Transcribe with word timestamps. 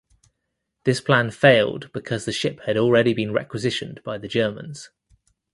This 0.83 0.99
plan 0.99 1.29
failed 1.29 1.93
because 1.93 2.25
the 2.25 2.31
ship 2.31 2.61
had 2.65 2.75
already 2.75 3.13
been 3.13 3.33
requisitioned 3.33 4.01
by 4.03 4.17
the 4.17 4.27
Germans. 4.27 4.89